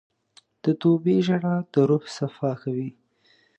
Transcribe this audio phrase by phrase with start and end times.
[0.63, 2.89] د توبې ژړا د روح صفا کوي.